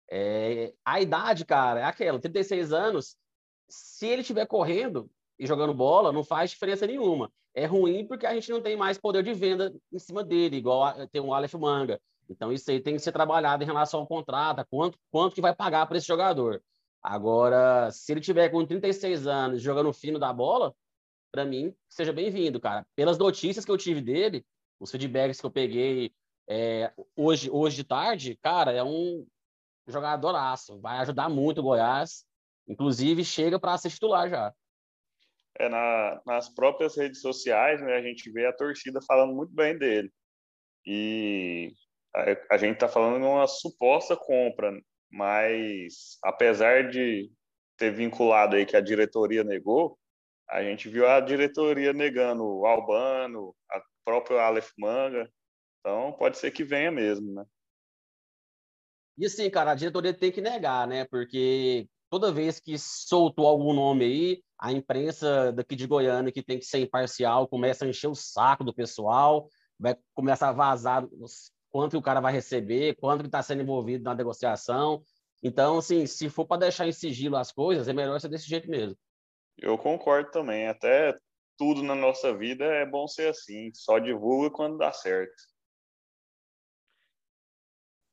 [0.09, 3.17] É, a idade, cara, é aquela, 36 anos.
[3.69, 7.29] Se ele estiver correndo e jogando bola, não faz diferença nenhuma.
[7.53, 10.85] É ruim porque a gente não tem mais poder de venda em cima dele, igual
[10.85, 12.01] a, tem um Aleph Manga.
[12.31, 15.57] Então, isso aí tem que ser trabalhado em relação ao contrato, quanto, quanto que vai
[15.57, 16.63] pagar para esse jogador.
[17.03, 20.73] Agora, se ele tiver com 36 anos jogando fino da bola,
[21.33, 22.87] para mim, seja bem-vindo, cara.
[22.95, 24.47] Pelas notícias que eu tive dele,
[24.79, 26.13] os feedbacks que eu peguei
[26.49, 29.27] é, hoje, hoje de tarde, cara, é um
[29.87, 30.81] jogadoraço.
[30.81, 32.25] Vai ajudar muito o Goiás.
[32.69, 34.53] Inclusive, chega para ser titular já.
[35.59, 39.77] É, na, nas próprias redes sociais, né, a gente vê a torcida falando muito bem
[39.77, 40.13] dele.
[40.85, 41.73] E
[42.15, 44.73] a, a gente está falando de uma suposta compra,
[45.11, 47.31] mas apesar de
[47.77, 49.99] ter vinculado aí que a diretoria negou,
[50.49, 55.31] a gente viu a diretoria negando o Albano, a próprio Aleph Manga.
[55.81, 57.45] Então, pode ser que venha mesmo, né?
[59.19, 61.05] E assim, cara, a diretoria tem que negar, né?
[61.07, 66.59] Porque toda vez que soltou algum nome aí, a imprensa daqui de Goiânia, que tem
[66.59, 71.07] que ser imparcial, começa a encher o saco do pessoal, vai começar a vazar
[71.71, 75.03] quanto o cara vai receber, quanto que está sendo envolvido na negociação.
[75.43, 78.69] Então, assim, se for para deixar em sigilo as coisas, é melhor ser desse jeito
[78.69, 78.97] mesmo.
[79.59, 80.67] Eu concordo também.
[80.69, 81.17] Até
[81.57, 83.73] tudo na nossa vida é bom ser assim.
[83.75, 85.35] Só divulga quando dá certo.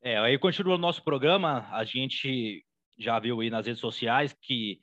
[0.02, 1.68] É, aí continua o nosso programa.
[1.72, 2.66] A gente
[2.98, 4.80] já viu aí nas redes sociais que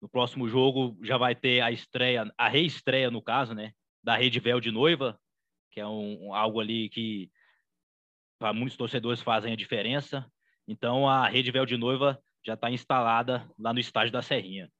[0.00, 3.72] no próximo jogo já vai ter a estreia, a reestreia, no caso, né?
[4.02, 5.18] Da Rede Véu de Noiva,
[5.70, 7.30] que é um, algo ali que
[8.38, 10.28] para muitos torcedores fazem a diferença.
[10.66, 14.70] Então a Rede Véu de Noiva já está instalada lá no estádio da Serrinha.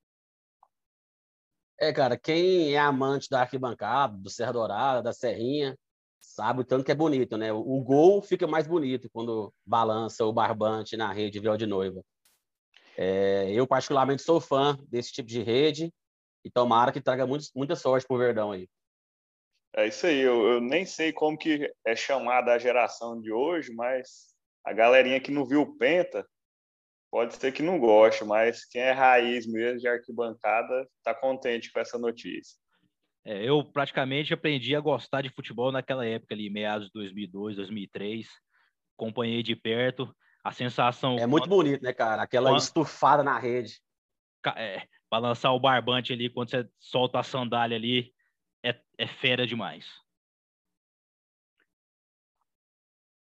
[1.82, 5.76] É, cara, quem é amante da arquibancada, do Serra Dourada, da Serrinha,
[6.20, 7.52] sabe o tanto que é bonito, né?
[7.52, 12.00] O gol fica mais bonito quando balança o barbante na rede véu de noiva.
[12.96, 15.92] É, eu, particularmente, sou fã desse tipo de rede
[16.44, 18.68] e tomara que traga muito, muita sorte pro Verdão aí.
[19.74, 23.74] É isso aí, eu, eu, nem sei como que é chamada a geração de hoje,
[23.74, 26.24] mas a galerinha que não viu o Penta
[27.12, 31.78] pode ser que não goste, mas quem é raiz mesmo de arquibancada está contente com
[31.78, 32.58] essa notícia.
[33.22, 38.26] É, eu praticamente aprendi a gostar de futebol naquela época ali, meados de 2002, 2003.
[38.98, 40.12] Acompanhei de perto.
[40.42, 41.18] A sensação.
[41.18, 41.50] É muito quando...
[41.50, 42.22] bonito, né, cara?
[42.22, 42.60] Aquela quando...
[42.60, 43.78] estufada na rede.
[44.56, 48.12] É, balançar o barbante ali quando você solta a sandália ali
[48.64, 49.86] é, é fera demais.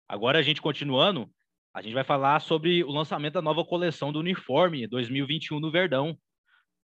[0.08, 1.30] Agora a gente continuando,
[1.73, 6.17] a gente vai falar sobre o lançamento da nova coleção do uniforme 2021 no Verdão,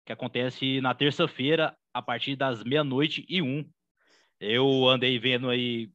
[0.06, 3.68] que acontece na terça-feira, a partir das meia-noite e um.
[4.40, 5.90] Eu andei vendo aí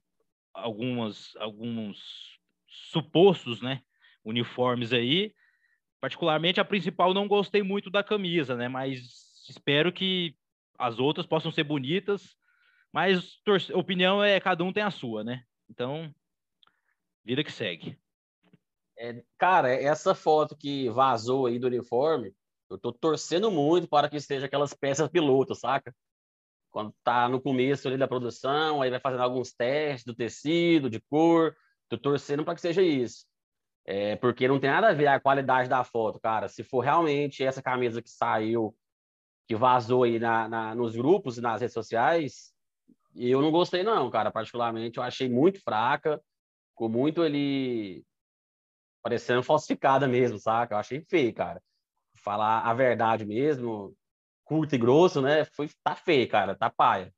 [0.53, 3.81] algumas, alguns supostos, né,
[4.23, 5.33] uniformes aí.
[5.99, 10.35] Particularmente, a principal não gostei muito da camisa, né, mas espero que
[10.77, 12.35] as outras possam ser bonitas.
[12.93, 13.41] Mas
[13.73, 15.43] opinião é cada um tem a sua, né?
[15.69, 16.13] Então,
[17.25, 17.97] vida que segue.
[18.97, 22.33] É, cara, essa foto que vazou aí do uniforme,
[22.69, 25.93] eu tô torcendo muito para que seja aquelas peças piloto, saca?
[26.71, 30.99] Quando tá no começo ali da produção, aí vai fazendo alguns testes do tecido, de
[31.09, 31.55] cor,
[31.89, 33.25] tô torcendo para que seja isso.
[33.85, 36.47] É, porque não tem nada a ver a qualidade da foto, cara.
[36.47, 38.75] Se for realmente essa camisa que saiu,
[39.47, 42.51] que vazou aí na, na, nos grupos e nas redes sociais,
[43.15, 44.31] eu não gostei não, cara.
[44.31, 46.21] Particularmente, eu achei muito fraca,
[46.71, 48.03] ficou muito ele
[49.05, 50.73] parecendo falsificada mesmo, saca?
[50.73, 51.61] Eu achei feio, cara.
[52.15, 53.95] Falar a verdade mesmo,
[54.43, 55.45] curto e grosso, né?
[55.45, 57.13] Foi, tá feio, cara, tá paia.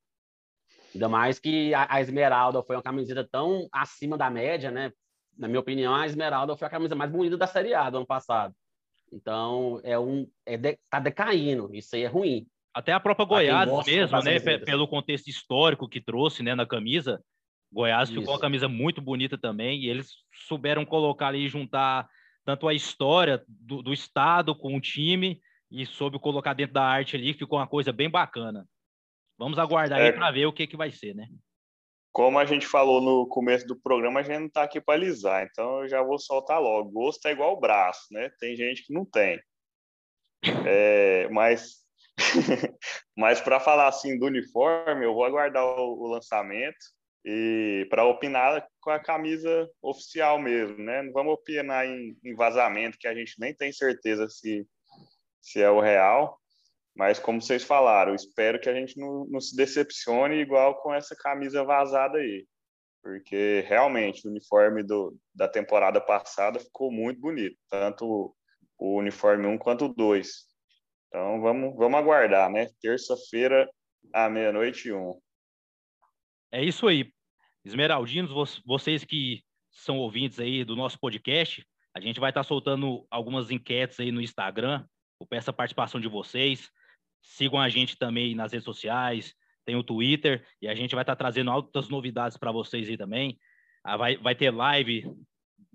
[0.94, 4.92] Ainda mais que a, a Esmeralda foi uma camiseta tão acima da média, né?
[5.38, 8.06] na minha opinião, a Esmeralda foi a camisa mais bonita da Série A do ano
[8.06, 8.54] passado.
[9.12, 12.46] Então, é um é de, tá decaindo, isso aí é ruim.
[12.74, 17.22] Até a própria Goiás mesmo, né, pelo contexto histórico que trouxe, né, na camisa,
[17.72, 18.20] Goiás isso.
[18.20, 20.12] ficou uma camisa muito bonita também, e eles
[20.48, 22.08] souberam colocar ali, juntar
[22.46, 27.16] tanto a história do, do estado com o time, e soube colocar dentro da arte
[27.16, 28.66] ali, ficou uma coisa bem bacana.
[29.38, 31.28] Vamos aguardar é, aí para ver o que, que vai ser, né?
[32.12, 35.44] Como a gente falou no começo do programa, a gente não está aqui para alisar,
[35.44, 36.90] então eu já vou soltar logo.
[36.90, 38.32] Gosto é igual braço, né?
[38.40, 39.40] Tem gente que não tem.
[40.68, 41.84] É, mas
[43.18, 46.78] mas para falar assim do uniforme, eu vou aguardar o, o lançamento
[47.30, 51.02] e para opinar com a camisa oficial mesmo, né?
[51.02, 54.66] Não vamos opinar em, em vazamento que a gente nem tem certeza se
[55.42, 56.40] se é o real.
[56.96, 61.16] Mas, como vocês falaram, espero que a gente não, não se decepcione igual com essa
[61.16, 62.48] camisa vazada aí.
[63.04, 67.58] Porque, realmente, o uniforme do, da temporada passada ficou muito bonito.
[67.70, 68.36] Tanto
[68.78, 70.28] o uniforme 1 quanto o 2.
[71.08, 72.68] Então, vamos, vamos aguardar, né?
[72.82, 73.70] Terça-feira,
[74.14, 75.22] à meia-noite e 1.
[76.52, 77.12] É isso aí.
[77.68, 83.52] Esmeraldinos, vocês que são ouvintes aí do nosso podcast, a gente vai estar soltando algumas
[83.52, 84.86] enquetes aí no Instagram.
[85.20, 86.72] Eu peço a participação de vocês.
[87.22, 89.34] Sigam a gente também nas redes sociais,
[89.66, 92.96] tem o Twitter, e a gente vai estar tá trazendo altas novidades para vocês aí
[92.96, 93.38] também.
[93.84, 95.14] Ah, vai, vai ter live,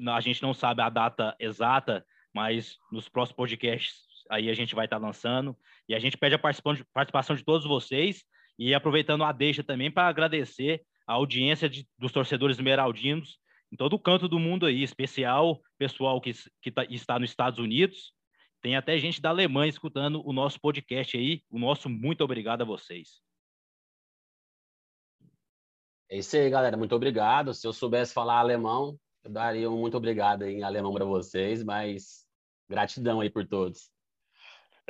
[0.08, 4.00] a gente não sabe a data exata, mas nos próximos podcasts
[4.30, 5.54] aí a gente vai estar tá lançando.
[5.86, 8.24] E a gente pede a participação de, participação de todos vocês,
[8.58, 13.38] e aproveitando a deixa também para agradecer a audiência de, dos torcedores esmeraldinos
[13.70, 18.12] em todo canto do mundo aí, especial pessoal que, que tá, está nos Estados Unidos,
[18.62, 21.42] tem até gente da Alemanha escutando o nosso podcast aí.
[21.50, 23.20] O nosso muito obrigado a vocês.
[26.08, 26.76] É isso aí, galera.
[26.76, 27.52] Muito obrigado.
[27.52, 32.26] Se eu soubesse falar alemão, eu daria um muito obrigado em alemão para vocês, mas
[32.68, 33.90] gratidão aí por todos.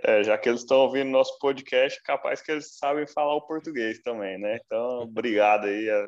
[0.00, 4.00] É, já que eles estão ouvindo nosso podcast, capaz que eles sabem falar o português
[4.00, 4.58] também, né?
[4.64, 6.06] Então, obrigado aí a,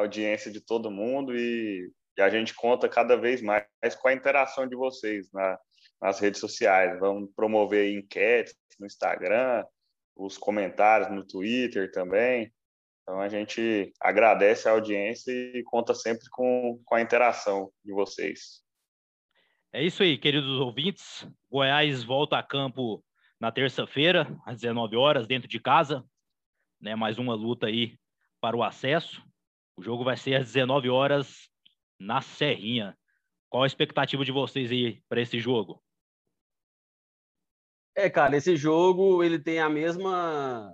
[0.00, 3.64] audiência de todo mundo e, e, a gente conta cada vez mais
[4.00, 5.58] com a interação de vocês na,
[6.00, 6.98] nas redes sociais.
[6.98, 9.64] Vamos promover enquetes no Instagram,
[10.16, 12.52] os comentários no Twitter também.
[13.02, 18.62] Então a gente agradece a audiência e conta sempre com, com a interação de vocês.
[19.72, 21.26] É isso aí, queridos ouvintes.
[21.50, 23.02] Goiás volta a campo
[23.40, 26.04] na terça-feira, às 19 horas, dentro de casa.
[26.80, 27.98] Né, mais uma luta aí
[28.40, 29.22] para o acesso.
[29.76, 31.48] O jogo vai ser às 19 horas
[31.98, 32.96] na Serrinha.
[33.48, 35.82] Qual a expectativa de vocês aí para esse jogo?
[37.96, 40.72] É, cara, esse jogo ele tem a mesma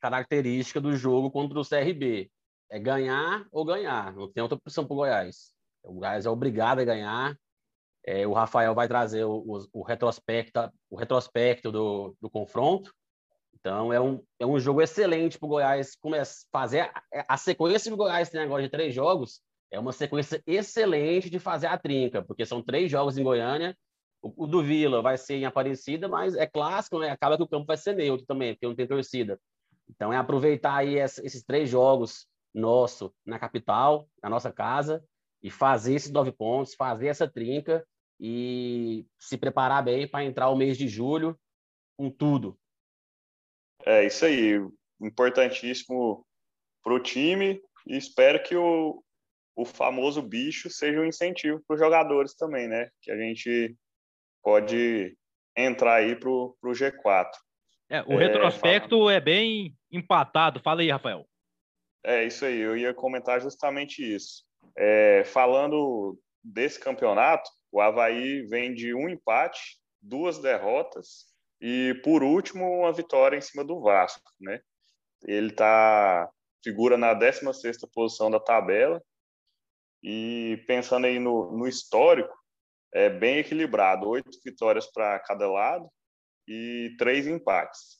[0.00, 2.30] característica do jogo contra o CRB.
[2.68, 5.54] É ganhar ou ganhar, não tem outra opção para o Goiás.
[5.84, 7.38] O Goiás é obrigado a ganhar.
[8.06, 12.94] É, o Rafael vai trazer o, o, o retrospecto, o retrospecto do, do confronto.
[13.58, 17.90] Então é um, é um jogo excelente para o Goiás começar fazer a, a sequência
[17.90, 19.40] que o Goiás tem agora de três jogos
[19.72, 23.76] é uma sequência excelente de fazer a trinca, porque são três jogos em Goiânia
[24.26, 27.10] o, o do Vila vai ser em Aparecida, mas é clássico, né?
[27.10, 29.38] Acaba que o campo vai ser neutro também, porque não tem torcida.
[29.88, 35.04] Então é aproveitar aí esses três jogos nosso na capital, na nossa casa,
[35.42, 37.86] e fazer esses nove pontos, fazer essa trinca
[38.18, 41.38] e se preparar bem para entrar o mês de julho
[41.96, 42.58] com tudo.
[43.84, 44.54] É isso aí,
[45.00, 46.26] importantíssimo
[46.82, 49.02] para o time e espero que o,
[49.54, 52.90] o famoso bicho seja um incentivo para os jogadores também, né?
[53.00, 53.76] Que a gente
[54.42, 55.16] pode
[55.56, 57.30] entrar aí para o G4.
[57.88, 60.60] É, o retrospecto é, é bem empatado.
[60.60, 61.26] Fala aí, Rafael.
[62.04, 64.44] É isso aí, eu ia comentar justamente isso.
[64.76, 71.26] É, falando desse campeonato, o Havaí vem de um empate, duas derrotas
[71.60, 74.32] e, por último, uma vitória em cima do Vasco.
[74.40, 74.62] Né?
[75.26, 76.26] Ele tá,
[76.64, 79.02] figura na 16 posição da tabela
[80.02, 82.34] e pensando aí no, no histórico,
[82.94, 85.86] é bem equilibrado, oito vitórias para cada lado
[86.48, 87.98] e três empates.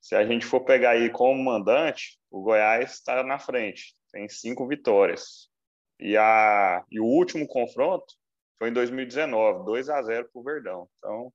[0.00, 4.68] Se a gente for pegar aí como mandante, o Goiás está na frente, tem cinco
[4.68, 5.48] vitórias.
[5.98, 8.14] E, a, e o último confronto
[8.58, 10.88] foi em 2019, 2 a 0 para o Verdão.
[10.98, 11.32] Então,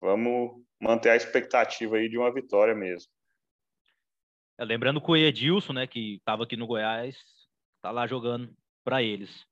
[0.00, 3.10] vamos manter a expectativa aí de uma vitória mesmo.
[4.58, 7.16] É, lembrando que o Edilson, né, que estava aqui no Goiás,
[7.76, 8.54] está lá jogando
[8.84, 9.46] para eles.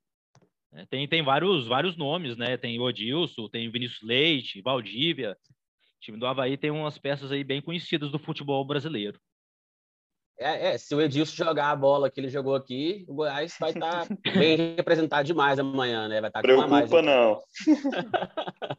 [0.71, 2.55] É, tem, tem vários, vários nomes, né?
[2.55, 5.35] Tem o Odilson, tem o Vinícius Leite, Valdívia.
[5.97, 9.19] O time do Havaí tem umas peças aí bem conhecidas do futebol brasileiro.
[10.39, 13.71] É, é, se o Edilson jogar a bola que ele jogou aqui, o Goiás vai
[13.71, 16.21] estar tá bem representado demais amanhã, né?
[16.21, 17.41] Vai estar tá Preocupa mais, não.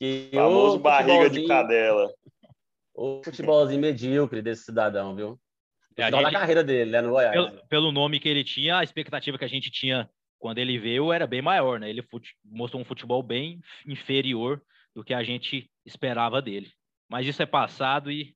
[0.00, 2.12] que Famoso barriga de cadela.
[2.92, 5.40] O futebolzinho medíocre desse cidadão, viu?
[5.96, 7.32] É, a gente, da carreira dele, né, no Goiás.
[7.32, 10.10] Pelo, pelo, nome que ele tinha, a expectativa que a gente tinha
[10.40, 11.88] quando ele veio era bem maior, né?
[11.88, 14.60] Ele fute, mostrou um futebol bem inferior
[14.92, 16.72] do que a gente esperava dele.
[17.08, 18.34] Mas isso é passado e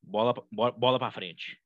[0.00, 1.58] bola, bola, bola para frente.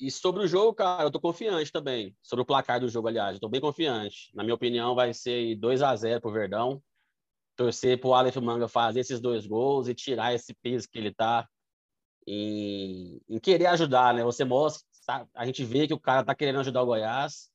[0.00, 2.16] E sobre o jogo, cara, eu tô confiante também.
[2.22, 4.30] Sobre o placar do jogo, aliás, eu tô bem confiante.
[4.32, 6.80] Na minha opinião, vai ser 2 a 0 pro Verdão.
[7.56, 11.48] Torcer pro Aleph Manga fazer esses dois gols e tirar esse peso que ele tá
[12.24, 14.22] em, em querer ajudar, né?
[14.22, 17.50] Você mostra, tá, a gente vê que o cara tá querendo ajudar o Goiás,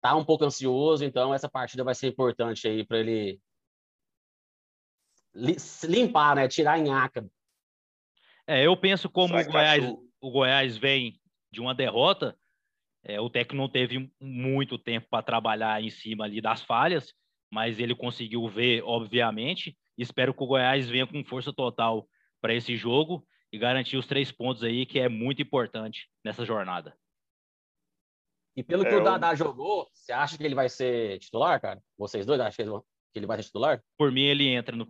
[0.00, 3.40] tá um pouco ansioso, então essa partida vai ser importante aí para ele
[5.82, 6.46] limpar, né?
[6.46, 7.28] Tirar a nhaca.
[8.46, 9.82] É, eu penso como o Goiás,
[10.20, 11.18] o Goiás vem
[11.54, 12.36] de uma derrota,
[13.04, 17.14] é, o técnico não teve muito tempo para trabalhar em cima ali das falhas,
[17.50, 19.76] mas ele conseguiu ver, obviamente.
[19.96, 22.08] Espero que o Goiás venha com força total
[22.40, 26.96] para esse jogo e garantir os três pontos aí, que é muito importante nessa jornada.
[28.56, 31.82] E pelo é, que o Dadá jogou, você acha que ele vai ser titular, cara?
[31.98, 32.82] Vocês dois acham
[33.12, 33.82] que ele vai ser titular?
[33.96, 34.88] Por mim, ele entra no.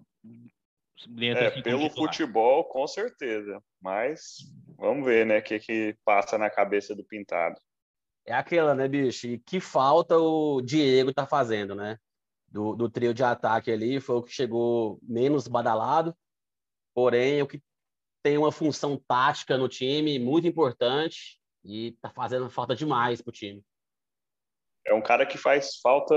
[1.19, 3.61] É, pelo futebol, com certeza.
[3.81, 4.37] Mas
[4.77, 7.61] Vamos ver, né, o que, que passa na cabeça do Pintado.
[8.27, 9.27] É aquela, né, bicho?
[9.27, 11.99] E que falta o Diego tá fazendo, né?
[12.49, 16.17] Do, do trio de ataque ali, foi o que chegou menos badalado,
[16.95, 17.63] porém, o que
[18.23, 23.63] tem uma função tática no time muito importante e tá fazendo falta demais pro time.
[24.87, 26.15] É um cara que faz falta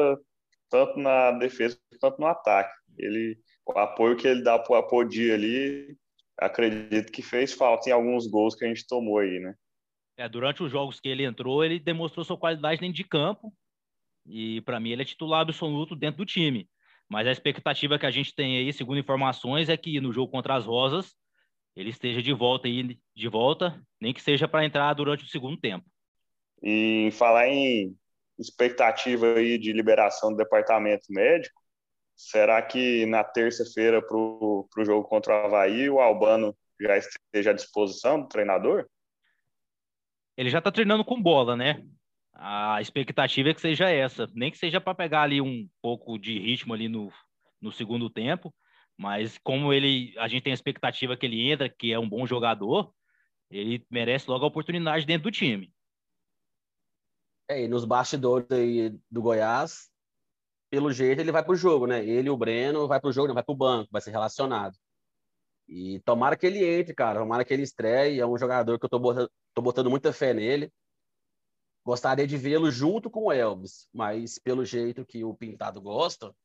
[0.69, 2.73] tanto na defesa quanto no ataque.
[2.97, 5.97] Ele, o apoio que ele dá pro Apodi ali
[6.37, 9.55] acredito que fez falta em alguns gols que a gente tomou aí, né?
[10.17, 13.53] É, durante os jogos que ele entrou, ele demonstrou sua qualidade dentro de campo.
[14.25, 16.67] E para mim ele é titular absoluto dentro do time.
[17.09, 20.55] Mas a expectativa que a gente tem aí, segundo informações, é que no jogo contra
[20.55, 21.15] as Rosas
[21.75, 25.55] ele esteja de volta aí, de volta, nem que seja para entrar durante o segundo
[25.57, 25.85] tempo.
[26.61, 27.95] E falar em
[28.37, 31.61] expectativa aí de liberação do departamento médico,
[32.17, 37.53] Será que na terça-feira para o jogo contra o Havaí o Albano já esteja à
[37.53, 38.89] disposição do treinador?
[40.35, 41.85] Ele já está treinando com bola, né?
[42.33, 46.39] A expectativa é que seja essa, nem que seja para pegar ali um pouco de
[46.39, 47.11] ritmo ali no,
[47.61, 48.53] no segundo tempo,
[48.97, 52.25] mas como ele, a gente tem a expectativa que ele entra, que é um bom
[52.25, 52.91] jogador,
[53.49, 55.71] ele merece logo a oportunidade dentro do time.
[57.47, 59.89] É, e nos bastidores aí do Goiás,
[60.69, 62.05] pelo jeito, ele vai para o jogo, né?
[62.05, 64.75] Ele o Breno vai para o jogo, não vai para o banco, vai ser relacionado.
[65.67, 67.19] E tomara que ele entre, cara.
[67.19, 68.19] Tomara que ele estreie.
[68.19, 70.71] É um jogador que eu tô botando, tô botando muita fé nele.
[71.85, 76.35] Gostaria de vê-lo junto com o Elvis, mas pelo jeito que o Pintado gosta,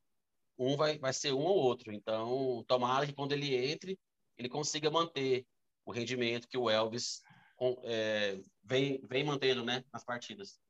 [0.56, 1.92] um vai, vai ser um ou outro.
[1.92, 3.98] Então, tomara que quando ele entre,
[4.38, 5.44] ele consiga manter
[5.84, 7.22] o rendimento que o Elvis
[7.84, 10.60] é, vem, vem mantendo né, nas partidas.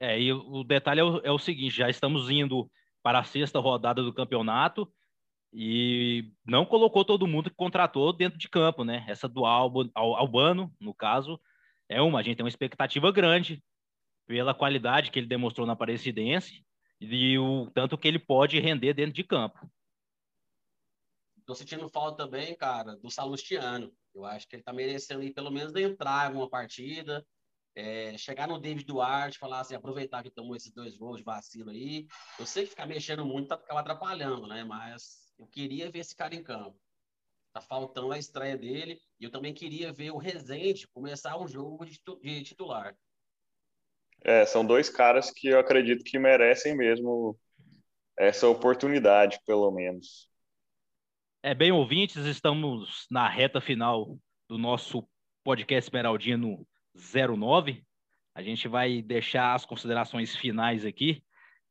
[0.00, 2.70] É, e o detalhe é o, é o seguinte: já estamos indo
[3.02, 4.92] para a sexta rodada do campeonato
[5.52, 9.04] e não colocou todo mundo que contratou dentro de campo, né?
[9.08, 11.40] Essa do Albo, Albano, no caso,
[11.88, 12.18] é uma.
[12.18, 13.62] A gente tem uma expectativa grande
[14.26, 16.64] pela qualidade que ele demonstrou na Aparecidense
[17.00, 19.70] e o tanto que ele pode render dentro de campo.
[21.46, 23.92] Tô sentindo falta também, cara, do Salustiano.
[24.14, 27.24] Eu acho que ele tá merecendo pelo menos entrar em uma partida,
[27.76, 31.70] é, chegar no David Duarte, falar assim, aproveitar que tomou esses dois gols de vacilo
[31.70, 32.06] aí.
[32.38, 34.62] Eu sei que ficar mexendo muito tá, ficava atrapalhando, né?
[34.64, 36.78] Mas eu queria ver esse cara em campo.
[37.52, 39.00] Tá faltando a estreia dele.
[39.18, 42.96] E eu também queria ver o Rezende começar um jogo de, de titular.
[44.22, 47.38] É, são dois caras que eu acredito que merecem mesmo
[48.16, 50.30] essa oportunidade, pelo menos.
[51.42, 54.16] É, bem ouvintes, estamos na reta final
[54.48, 55.06] do nosso
[55.42, 57.84] podcast Esmeraldino 09.
[58.34, 61.22] A gente vai deixar as considerações finais aqui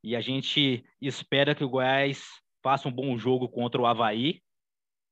[0.04, 2.24] e a gente espera que o Goiás
[2.62, 4.42] faça um bom jogo contra o Havaí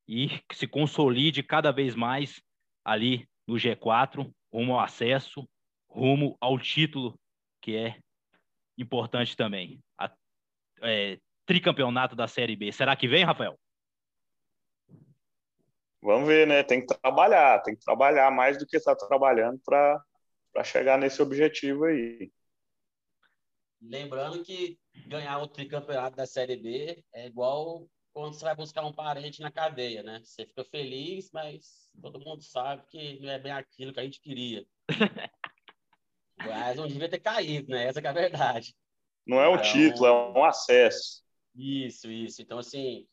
[0.08, 2.42] e se consolide cada vez mais
[2.84, 5.48] ali no G4, rumo ao acesso,
[5.90, 7.20] rumo ao título,
[7.62, 8.00] que é
[8.78, 9.80] importante também.
[9.98, 10.12] A,
[10.82, 12.72] é, tricampeonato da Série B.
[12.72, 13.58] Será que vem, Rafael?
[16.02, 16.64] Vamos ver, né?
[16.64, 20.04] Tem que trabalhar, tem que trabalhar mais do que está trabalhando para
[20.64, 22.32] chegar nesse objetivo aí.
[23.82, 28.94] Lembrando que ganhar o tricampeonato da Série B é igual quando você vai buscar um
[28.94, 30.22] parente na cadeia, né?
[30.24, 34.20] Você fica feliz, mas todo mundo sabe que não é bem aquilo que a gente
[34.20, 34.66] queria.
[36.44, 37.86] Goiás não devia ter caído, né?
[37.86, 38.76] Essa é a verdade.
[39.26, 41.24] Não é um então, título, é um acesso.
[41.56, 42.42] Isso, isso.
[42.42, 43.08] Então, assim,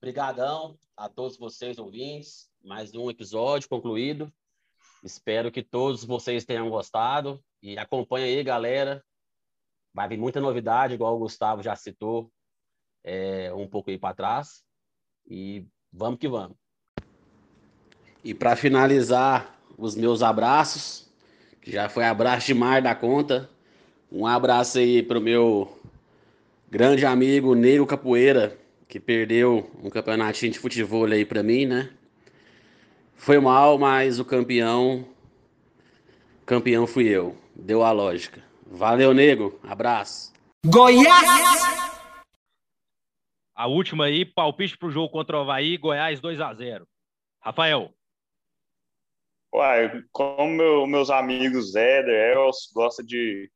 [0.00, 2.48] brigadão a todos vocês ouvintes.
[2.64, 4.32] Mais um episódio concluído.
[5.02, 7.42] Espero que todos vocês tenham gostado.
[7.62, 9.04] E acompanha aí, galera.
[9.92, 12.30] Vai vir muita novidade, igual o Gustavo já citou
[13.02, 14.62] é, um pouco aí para trás.
[15.26, 16.56] E vamos que vamos.
[18.22, 21.08] E para finalizar, os meus abraços,
[21.60, 23.48] que já foi abraço demais da conta.
[24.10, 25.78] Um abraço aí pro meu
[26.68, 28.58] grande amigo Neiro Capoeira,
[28.88, 31.90] que perdeu um campeonatinho de futebol aí para mim, né?
[33.14, 35.06] Foi mal, mas o campeão
[36.44, 37.36] campeão fui eu.
[37.54, 38.42] Deu a lógica.
[38.66, 39.58] Valeu, nego.
[39.62, 40.32] Abraço.
[40.64, 41.26] Goiás!
[43.54, 46.86] A última aí, palpite pro jogo contra o Havaí, Goiás 2 a 0
[47.40, 47.90] Rafael.
[49.54, 53.50] Uai, como meu, meus amigos Éder, Els, gosta de,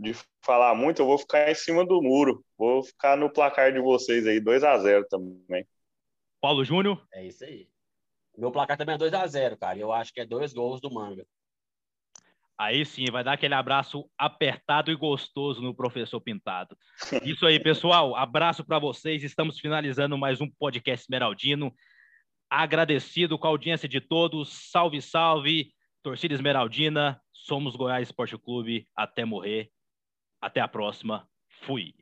[0.00, 2.42] de falar muito, eu vou ficar em cima do muro.
[2.56, 5.66] Vou ficar no placar de vocês aí, 2 a 0 também.
[6.40, 7.06] Paulo Júnior?
[7.12, 7.68] É isso aí.
[8.36, 9.78] Meu placar também é 2 a 0 cara.
[9.78, 11.26] Eu acho que é dois gols do Manga.
[12.56, 16.76] Aí sim, vai dar aquele abraço apertado e gostoso no professor Pintado.
[17.24, 18.16] Isso aí, pessoal.
[18.16, 19.22] Abraço para vocês.
[19.22, 21.74] Estamos finalizando mais um podcast Esmeraldino.
[22.48, 24.70] Agradecido com a audiência de todos.
[24.70, 25.72] Salve, salve.
[26.02, 27.20] Torcida Esmeraldina.
[27.32, 28.86] Somos Goiás Esporte Clube.
[28.96, 29.70] Até morrer.
[30.40, 31.28] Até a próxima.
[31.66, 31.94] Fui.